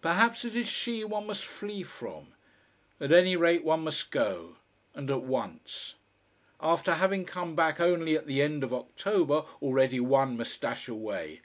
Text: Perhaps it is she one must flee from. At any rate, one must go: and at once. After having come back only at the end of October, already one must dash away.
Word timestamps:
Perhaps 0.00 0.44
it 0.44 0.54
is 0.54 0.68
she 0.68 1.02
one 1.02 1.26
must 1.26 1.44
flee 1.44 1.82
from. 1.82 2.28
At 3.00 3.10
any 3.10 3.34
rate, 3.34 3.64
one 3.64 3.82
must 3.82 4.12
go: 4.12 4.58
and 4.94 5.10
at 5.10 5.22
once. 5.22 5.96
After 6.60 6.94
having 6.94 7.24
come 7.24 7.56
back 7.56 7.80
only 7.80 8.14
at 8.16 8.28
the 8.28 8.40
end 8.40 8.62
of 8.62 8.72
October, 8.72 9.44
already 9.60 9.98
one 9.98 10.36
must 10.36 10.60
dash 10.60 10.86
away. 10.86 11.40